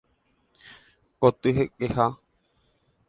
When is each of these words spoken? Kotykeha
Kotykeha 1.19 2.05